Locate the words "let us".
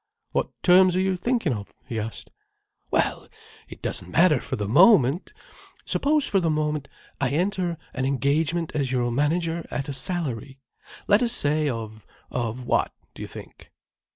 11.05-11.33